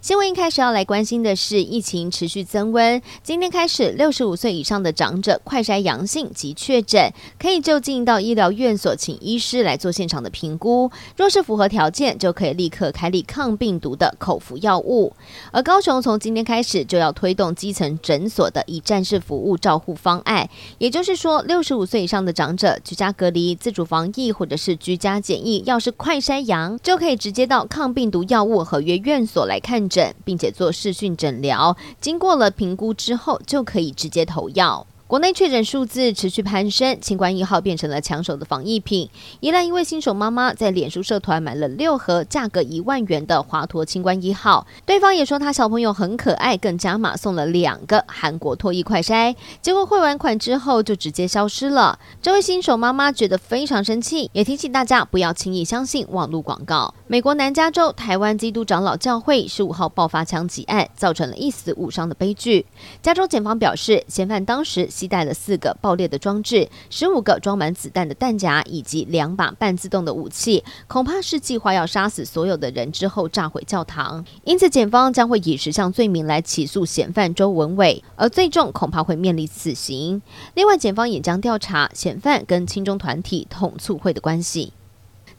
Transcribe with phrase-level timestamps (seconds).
[0.00, 3.02] 新闻一开始要来关心的是疫情持续增温。
[3.24, 10.90] 今天开始，六十五岁以上的长者快筛阳性及确诊，可以就近到医疗院所请医师来做现场的评估。
[11.16, 15.12] 若是符合条件，就可以立刻开立抗病毒的口服药物。
[15.50, 20.48] 而高雄从今天开始就要推动基层诊所的一站式服务照护方案，
[20.78, 30.14] 也就是说，六十五岁以上的长者居家隔离、自主防疫或者是居家检疫，要是快筛阳，就可以直接到抗病毒药物合约院所来看诊。
[30.24, 34.84] 并且做视讯诊疗，经过了评估之后，就可以直接投药。
[35.08, 39.08] 国内确诊数字持续攀升，清冠一号变成了抢手的防疫品。
[39.38, 49.36] 宜兰一位新手妈妈在脸书社团买了六盒，价格一万元的华佗清冠一号，对方也说他小朋友很可爱，更加码送了两个韩国脱衣快筛。
[49.62, 52.00] 结果汇完款之后就直接消失了。
[52.20, 56.92] 这位新手妈妈觉得非常生气，也提醒大家不要轻易相信网络广告。
[57.06, 62.66] 美国南加州台湾基督长老教会十五号爆发枪击案，造成了一死五伤的悲剧。
[63.00, 74.24] 加州检方表示，嫌犯当时携带了四个爆裂的装置、十五个装满子弹的弹夹以及两把半自动的武器，恐怕是计划要杀死所有的人之后炸毁教堂。
[74.44, 80.22] 因此，检方将会以十项罪名来起诉嫌犯周文伟，而最终恐怕会面临死刑。
[80.54, 84.72] 另外，检方也将调查嫌犯跟亲中团体统促会的关系。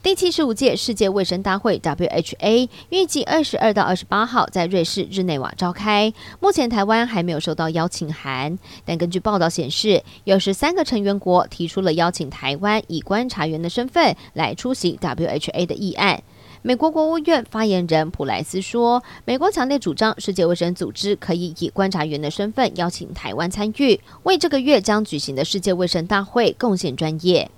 [0.04, 6.14] 第七十五届世界卫生大会 （WHA） 预计二十二到二十八号在瑞士日内瓦召开。
[6.40, 16.24] 目前台湾还没有收到邀请函，但根据报道显示，有十三个成员国提出了邀请台湾以观察员的身份来出席 WHA 的议案。
[16.62, 27.50] 美国国务院发言人普莱斯说：“美国强烈主张世界卫生组织可以以观察员的身份邀请台湾参与，为这个月将举行的世界卫生大会贡献专业。”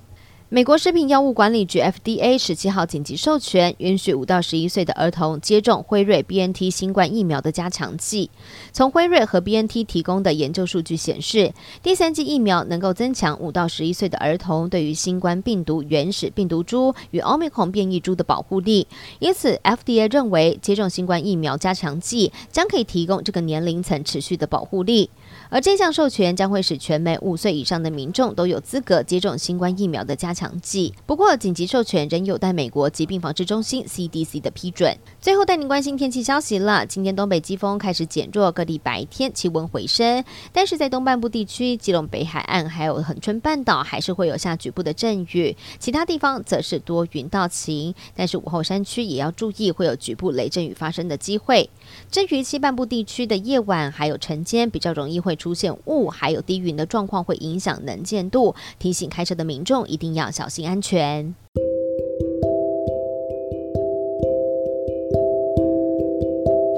[0.52, 8.32] 美国食品药物管理局 FDA 十七号紧急授权，允许五到十一岁的儿童接种辉瑞 BNT 新冠疫苗的加强剂。
[8.74, 18.88] 从辉瑞和 BNT 提供的研究数据显示，第三剂疫苗能够增强五到十一岁的儿童对于新冠病毒原始病毒株与奥密克戎变异株的保护力。
[19.20, 25.12] 因此，FDA 认为接种新冠疫苗加强剂将可以提供这个年龄层持续的保护力。
[25.52, 30.39] 而这项授权将会使全美五岁以上的民众都有资格接种新冠疫苗的加强。
[30.40, 30.94] 强剂。
[31.06, 34.98] 不过，紧急授权仍有待美国疾病防治中心 （CDC） 的批准。
[35.20, 36.86] 最后带您关心天气消息了。
[36.86, 40.24] 今天东北季风开始减弱，各地白天气温回升，
[40.54, 47.94] 但是在东半部地区、基隆北海岸还有恒春半岛还是会有下局部的阵雨，其他地方则是多云到晴。
[48.16, 51.70] 但是午后山区也要注意会有局部雷阵雨发生的机会。
[52.10, 61.34] 至于西半部地区的夜晚还有晨间比较容易会出现雾还有低云的状况，会影响能见度，提醒开车的民众一定要小心安全。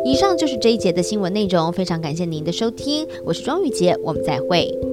[0.04, 4.91] 以上就是这一节的新闻内容，非常感谢您的收听，我是庄玉洁，我们再会。